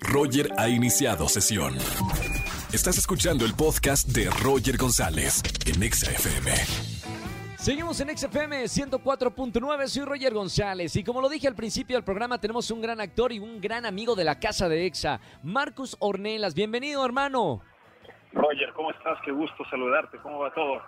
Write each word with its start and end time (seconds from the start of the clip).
Roger 0.00 0.50
ha 0.58 0.68
iniciado 0.68 1.28
sesión. 1.28 1.74
Estás 2.72 2.98
escuchando 2.98 3.44
el 3.44 3.54
podcast 3.54 4.08
de 4.08 4.30
Roger 4.42 4.76
González 4.76 5.42
en 5.66 5.82
Exa 5.82 6.10
FM. 6.10 6.52
Seguimos 7.56 8.00
en 8.00 8.16
XFM 8.16 8.64
104.9, 8.64 9.86
soy 9.88 10.04
Roger 10.04 10.32
González 10.32 10.94
y 10.96 11.02
como 11.02 11.20
lo 11.20 11.28
dije 11.28 11.48
al 11.48 11.54
principio 11.54 11.96
del 11.96 12.04
programa 12.04 12.38
tenemos 12.38 12.70
un 12.70 12.80
gran 12.80 13.00
actor 13.00 13.32
y 13.32 13.40
un 13.40 13.60
gran 13.60 13.84
amigo 13.84 14.14
de 14.14 14.24
la 14.24 14.38
casa 14.38 14.68
de 14.68 14.86
EXA, 14.86 15.20
Marcus 15.42 15.96
Ornelas. 15.98 16.54
Bienvenido 16.54 17.04
hermano. 17.04 17.62
Roger, 18.32 18.72
¿cómo 18.74 18.90
estás? 18.90 19.18
Qué 19.24 19.32
gusto 19.32 19.64
saludarte, 19.70 20.18
¿cómo 20.18 20.38
va 20.38 20.52
todo? 20.54 20.80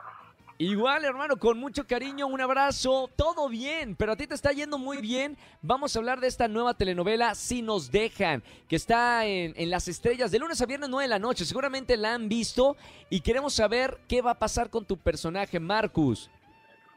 Igual, 0.61 1.07
hermano, 1.07 1.39
con 1.39 1.59
mucho 1.59 1.87
cariño, 1.87 2.27
un 2.27 2.39
abrazo, 2.39 3.09
todo 3.17 3.49
bien, 3.49 3.97
pero 3.97 4.13
a 4.13 4.17
ti 4.17 4.27
te 4.27 4.35
está 4.35 4.53
yendo 4.53 4.77
muy 4.77 4.99
bien. 4.99 5.39
Vamos 5.63 5.97
a 5.97 6.01
hablar 6.01 6.21
de 6.21 6.27
esta 6.29 6.49
nueva 6.49 6.75
telenovela, 6.75 7.35
Si 7.35 7.63
nos 7.63 7.91
dejan, 7.91 8.43
que 8.69 8.77
está 8.77 9.25
en, 9.25 9.55
en, 9.57 9.71
las 9.71 9.89
estrellas 9.89 10.31
de 10.31 10.39
lunes 10.39 10.61
a 10.61 10.67
viernes 10.67 10.91
9 10.91 11.05
de 11.05 11.09
la 11.09 11.19
noche. 11.19 11.47
Seguramente 11.47 11.97
la 11.97 12.12
han 12.12 12.29
visto 12.29 12.77
y 13.09 13.23
queremos 13.23 13.55
saber 13.55 13.97
qué 14.07 14.20
va 14.20 14.33
a 14.33 14.39
pasar 14.39 14.69
con 14.69 14.84
tu 14.84 14.98
personaje, 14.98 15.59
Marcus. 15.59 16.31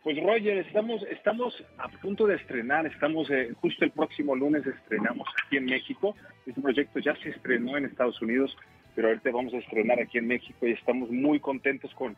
Pues 0.04 0.22
Roger, 0.22 0.58
estamos, 0.58 1.02
estamos 1.04 1.64
a 1.78 1.88
punto 1.88 2.28
de 2.28 2.36
estrenar, 2.36 2.86
estamos 2.86 3.30
eh, 3.32 3.54
justo 3.62 3.86
el 3.86 3.92
próximo 3.92 4.36
lunes 4.36 4.68
estrenamos 4.68 5.26
aquí 5.46 5.56
en 5.56 5.68
México. 5.68 6.18
Este 6.46 6.60
proyecto 6.60 7.00
ya 7.00 7.16
se 7.24 7.30
estrenó 7.30 7.78
en 7.78 7.86
Estados 7.86 8.22
Unidos, 8.22 8.58
pero 8.94 9.08
ahorita 9.08 9.32
vamos 9.32 9.54
a 9.54 9.60
estrenar 9.60 10.02
aquí 10.02 10.18
en 10.18 10.28
México 10.28 10.68
y 10.68 10.74
estamos 10.74 11.10
muy 11.10 11.40
contentos 11.40 11.94
con 11.96 12.18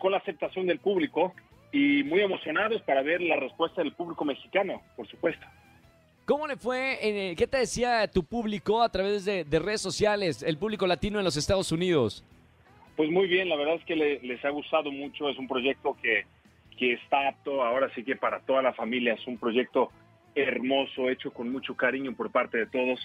con 0.00 0.10
la 0.10 0.18
aceptación 0.18 0.66
del 0.66 0.80
público 0.80 1.32
y 1.70 2.02
muy 2.02 2.20
emocionados 2.20 2.82
para 2.82 3.02
ver 3.02 3.20
la 3.20 3.36
respuesta 3.36 3.82
del 3.82 3.92
público 3.92 4.24
mexicano, 4.24 4.82
por 4.96 5.06
supuesto. 5.06 5.46
¿Cómo 6.24 6.46
le 6.46 6.56
fue? 6.56 6.98
Eh, 7.02 7.36
¿Qué 7.36 7.46
te 7.46 7.58
decía 7.58 8.08
tu 8.08 8.24
público 8.24 8.82
a 8.82 8.88
través 8.88 9.24
de, 9.24 9.44
redes 9.44 9.80
sociales, 9.80 10.42
el 10.42 10.58
público 10.58 10.86
latino 10.86 11.18
en 11.18 11.24
los 11.24 11.36
Estados 11.36 11.70
Unidos? 11.70 12.24
Pues 12.96 13.10
muy 13.10 13.28
bien, 13.28 13.48
la 13.48 13.56
verdad 13.56 13.76
es 13.76 13.84
que 13.84 13.96
les 13.96 14.44
ha 14.44 14.50
gustado 14.50 14.90
mucho, 14.90 15.28
es 15.28 15.38
un 15.38 15.48
proyecto 15.48 15.96
que, 16.02 16.24
que 16.76 16.94
está 16.94 17.28
apto 17.28 17.62
ahora 17.62 17.90
sí 17.94 18.04
que 18.04 18.16
para 18.16 18.40
toda 18.40 18.62
la 18.62 18.72
familia, 18.72 19.14
es 19.14 19.26
un 19.26 19.38
proyecto 19.38 19.90
hermoso, 20.34 21.08
hecho 21.08 21.32
con 21.32 21.50
mucho 21.50 21.74
cariño 21.76 22.14
por 22.14 22.30
parte 22.30 22.58
de 22.58 22.66
todos 22.66 23.00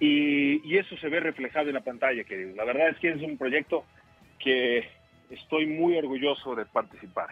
y, 0.00 0.66
y 0.68 0.78
eso 0.78 0.96
se 0.96 1.08
ve 1.08 1.20
reflejado 1.20 1.68
en 1.68 1.74
la 1.74 1.82
pantalla, 1.82 2.24
querido. 2.24 2.56
La 2.56 2.64
verdad 2.64 2.88
es 2.88 2.98
que 2.98 3.10
es 3.10 3.22
un 3.22 3.36
proyecto 3.36 3.84
que 4.38 4.88
estoy 5.30 5.66
muy 5.66 5.96
orgulloso 5.96 6.54
de 6.54 6.66
participar. 6.66 7.28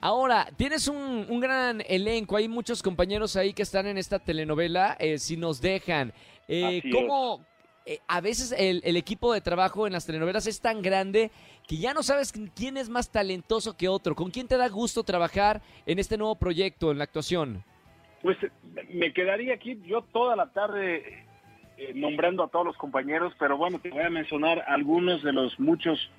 Ahora, 0.00 0.48
tienes 0.56 0.86
un, 0.86 1.40
gran 1.40 1.82
elenco, 1.88 2.36
hay 2.36 2.46
muchos 2.46 2.82
compañeros 2.82 3.34
ahí 3.34 3.52
que 3.52 3.62
están 3.62 3.86
en 3.88 3.98
esta 3.98 4.20
telenovela, 4.20 4.96
eh, 5.00 5.18
si 5.18 5.36
nos 5.36 5.60
dejan. 5.60 6.12
Eh, 6.46 6.82
¿Cómo 6.92 7.44
eh, 7.84 7.98
a 8.06 8.20
veces 8.20 8.54
el, 8.56 8.80
el, 8.84 8.96
equipo 8.96 9.32
de 9.32 9.40
trabajo 9.40 9.88
en 9.88 9.92
las 9.92 10.06
telenovelas 10.06 10.46
es 10.46 10.60
tan 10.60 10.82
grande 10.82 11.32
que 11.66 11.78
ya 11.78 11.94
no 11.94 12.04
sabes 12.04 12.32
quién 12.54 12.76
es 12.76 12.88
más 12.88 13.10
talentoso 13.10 13.76
que 13.76 13.88
otro? 13.88 14.14
¿Con 14.14 14.30
quién 14.30 14.46
te 14.46 14.56
da 14.56 14.68
gusto 14.68 15.02
trabajar 15.02 15.62
en 15.84 15.98
este 15.98 16.16
nuevo 16.16 16.36
proyecto, 16.36 16.92
en 16.92 16.98
la 16.98 17.04
actuación? 17.04 17.64
Pues 18.22 18.36
me 18.90 19.12
quedaría 19.12 19.54
aquí 19.54 19.80
yo 19.84 20.02
toda 20.02 20.36
la 20.36 20.52
tarde 20.52 21.24
nombrando 21.94 22.44
a 22.44 22.48
todos 22.48 22.66
los 22.66 22.76
compañeros, 22.76 23.32
pero 23.38 23.56
bueno, 23.56 23.80
te 23.80 23.90
voy 23.90 24.02
a 24.02 24.10
mencionar 24.10 24.64
algunos 24.68 25.22
de 25.24 25.32
los 25.32 25.58
muchos 25.58 26.10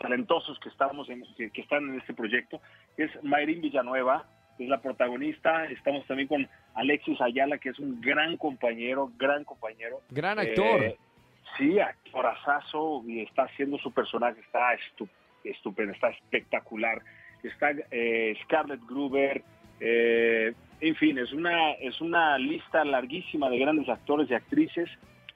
talentosos 0.00 0.58
que 0.58 0.70
estamos 0.70 1.08
en, 1.10 1.22
que, 1.36 1.60
están 1.60 1.88
en 1.90 2.00
este 2.00 2.14
proyecto, 2.14 2.60
es 2.96 3.10
Mayrin 3.22 3.60
Villanueva, 3.60 4.24
es 4.58 4.68
la 4.68 4.80
protagonista, 4.80 5.66
estamos 5.66 6.06
también 6.06 6.26
con 6.26 6.48
Alexis 6.74 7.20
Ayala, 7.20 7.58
que 7.58 7.68
es 7.68 7.78
un 7.78 8.00
gran 8.00 8.36
compañero, 8.36 9.12
gran 9.16 9.44
compañero. 9.44 10.00
Gran 10.10 10.38
actor. 10.38 10.82
Eh, 10.82 10.96
sí, 11.56 11.78
actorazazo, 11.78 13.02
y 13.06 13.20
está 13.20 13.44
haciendo 13.44 13.78
su 13.78 13.92
personaje, 13.92 14.40
está 14.40 14.70
estupendo, 15.44 15.92
está 15.92 16.08
espectacular. 16.08 17.02
Está 17.42 17.70
eh, 17.90 18.36
Scarlett 18.44 18.80
Gruber, 18.86 19.42
eh, 19.80 20.52
en 20.80 20.96
fin, 20.96 21.18
es 21.18 21.32
una, 21.32 21.72
es 21.72 22.00
una 22.00 22.38
lista 22.38 22.84
larguísima 22.84 23.48
de 23.50 23.58
grandes 23.58 23.88
actores 23.88 24.30
y 24.30 24.34
actrices 24.34 24.88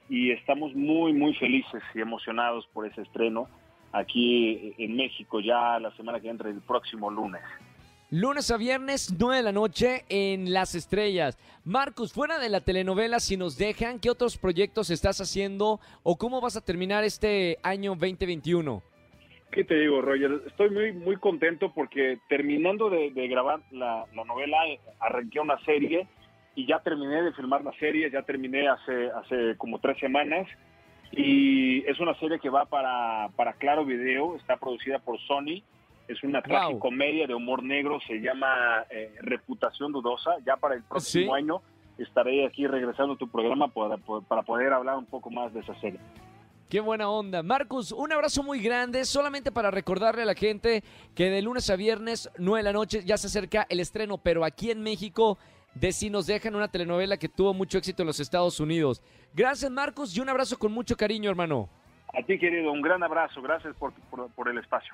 y 0.09 0.31
estamos 0.31 0.73
muy, 0.75 1.13
muy 1.13 1.33
felices 1.35 1.83
y 1.93 2.01
emocionados 2.01 2.67
por 2.73 2.85
ese 2.85 3.01
estreno 3.01 3.47
aquí 3.95 4.73
en 4.77 4.95
México 4.95 5.39
ya 5.39 5.79
la 5.79 5.95
semana 5.95 6.19
que 6.19 6.29
entra, 6.29 6.49
el 6.49 6.61
próximo 6.61 7.09
lunes. 7.09 7.41
Lunes 8.11 8.51
a 8.51 8.57
viernes, 8.57 9.13
9 9.17 9.37
de 9.37 9.43
la 9.43 9.51
noche 9.51 10.05
en 10.09 10.53
Las 10.53 10.75
Estrellas. 10.75 11.39
Marcus, 11.63 12.13
fuera 12.13 12.37
de 12.37 12.49
la 12.49 12.61
telenovela, 12.61 13.19
si 13.19 13.35
nos 13.35 13.57
dejan, 13.57 13.99
¿qué 13.99 14.09
otros 14.09 14.37
proyectos 14.37 14.89
estás 14.91 15.19
haciendo 15.19 15.79
o 16.03 16.15
cómo 16.17 16.39
vas 16.39 16.55
a 16.55 16.61
terminar 16.61 17.03
este 17.03 17.57
año 17.63 17.91
2021? 17.91 18.83
¿Qué 19.51 19.63
te 19.63 19.79
digo, 19.79 20.01
Roger? 20.01 20.41
Estoy 20.45 20.69
muy, 20.69 20.91
muy 20.91 21.15
contento 21.15 21.71
porque 21.73 22.19
terminando 22.29 22.89
de, 22.89 23.09
grabar 23.27 23.61
la, 23.71 24.05
la, 24.13 24.23
novela, 24.25 24.57
arranqué 24.99 25.39
una 25.39 25.57
serie 25.63 26.07
y 26.55 26.67
ya 26.67 26.79
terminé 26.79 27.23
de 27.23 27.33
filmar 27.33 27.63
la 27.63 27.71
serie, 27.79 28.11
ya 28.11 28.21
terminé 28.21 28.67
hace, 28.67 29.09
hace 29.11 29.57
como 29.57 29.79
tres 29.79 29.97
semanas 29.99 30.47
y 31.11 31.74
es 31.85 31.99
una 31.99 32.17
serie 32.19 32.39
que 32.39 32.49
va 32.49 32.65
para, 32.65 33.29
para 33.35 33.53
Claro 33.53 33.85
Video, 33.85 34.35
está 34.35 34.57
producida 34.57 34.99
por 34.99 35.19
Sony, 35.21 35.63
es 36.07 36.23
una 36.23 36.41
tragicomedia 36.41 37.27
de 37.27 37.33
humor 37.33 37.63
negro, 37.63 37.99
se 38.01 38.19
llama 38.19 38.85
eh, 38.89 39.13
Reputación 39.21 39.91
Dudosa, 39.91 40.31
ya 40.45 40.57
para 40.57 40.75
el 40.75 40.83
próximo 40.83 41.33
año 41.33 41.61
estaré 41.97 42.45
aquí 42.45 42.67
regresando 42.67 43.13
a 43.13 43.17
tu 43.17 43.27
programa 43.27 43.67
para, 43.69 43.97
para 43.97 44.41
poder 44.43 44.73
hablar 44.73 44.97
un 44.97 45.05
poco 45.05 45.29
más 45.29 45.53
de 45.53 45.61
esa 45.61 45.73
serie. 45.79 45.99
Qué 46.69 46.79
buena 46.79 47.09
onda. 47.09 47.43
Marcus, 47.43 47.91
un 47.91 48.11
abrazo 48.11 48.41
muy 48.41 48.59
grande, 48.59 49.05
solamente 49.05 49.51
para 49.51 49.69
recordarle 49.69 50.23
a 50.23 50.25
la 50.25 50.33
gente 50.33 50.83
que 51.13 51.29
de 51.29 51.41
lunes 51.41 51.69
a 51.69 51.75
viernes, 51.75 52.29
9 52.37 52.59
de 52.59 52.63
la 52.63 52.73
noche, 52.73 53.03
ya 53.05 53.17
se 53.17 53.27
acerca 53.27 53.67
el 53.69 53.79
estreno, 53.79 54.17
pero 54.17 54.43
aquí 54.43 54.71
en 54.71 54.81
México 54.81 55.37
de 55.75 55.91
Si 55.91 56.09
nos 56.09 56.25
dejan 56.25 56.55
una 56.55 56.69
telenovela 56.69 57.17
que 57.17 57.29
tuvo 57.29 57.53
mucho 57.53 57.77
éxito 57.77 58.01
en 58.01 58.07
los 58.07 58.19
Estados 58.19 58.59
Unidos. 58.59 59.01
Gracias 59.33 59.69
Marcos 59.69 60.15
y 60.15 60.21
un 60.21 60.29
abrazo 60.29 60.57
con 60.57 60.71
mucho 60.71 60.95
cariño 60.95 61.29
hermano. 61.29 61.69
A 62.17 62.25
ti 62.25 62.39
querido, 62.39 62.71
un 62.71 62.81
gran 62.81 63.03
abrazo, 63.03 63.41
gracias 63.41 63.75
por, 63.75 63.93
por, 64.31 64.47
el 64.47 64.57
espacio. 64.57 64.93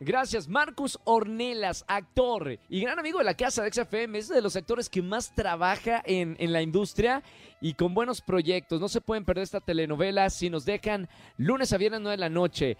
Gracias, 0.00 0.48
Marcus 0.48 0.98
Ornelas, 1.04 1.84
actor 1.86 2.58
y 2.68 2.80
gran 2.80 2.98
amigo 2.98 3.18
de 3.18 3.24
la 3.24 3.34
casa 3.34 3.62
de 3.62 3.72
XFM, 3.72 4.18
es 4.18 4.28
de 4.28 4.42
los 4.42 4.56
actores 4.56 4.88
que 4.88 5.02
más 5.02 5.32
trabaja 5.34 6.02
en, 6.04 6.36
en, 6.38 6.52
la 6.52 6.62
industria 6.62 7.22
y 7.60 7.74
con 7.74 7.94
buenos 7.94 8.20
proyectos. 8.20 8.80
No 8.80 8.88
se 8.88 9.00
pueden 9.00 9.24
perder 9.24 9.44
esta 9.44 9.60
telenovela 9.60 10.30
si 10.30 10.50
nos 10.50 10.64
dejan 10.64 11.08
lunes 11.36 11.72
a 11.72 11.78
viernes 11.78 12.00
9 12.00 12.16
de 12.16 12.20
la 12.20 12.28
noche. 12.28 12.76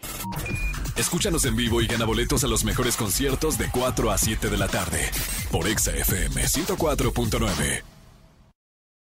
Escúchanos 0.97 1.44
en 1.44 1.55
vivo 1.55 1.81
y 1.81 1.87
gana 1.87 2.05
boletos 2.05 2.43
a 2.43 2.49
los 2.49 2.65
mejores 2.65 2.97
conciertos 2.97 3.59
de 3.59 3.66
4 3.70 4.10
a 4.10 4.19
7 4.19 4.49
de 4.49 4.56
la 4.56 4.66
tarde 4.66 4.99
por 5.50 5.66
XFM 5.66 6.42
104.9. 6.42 7.97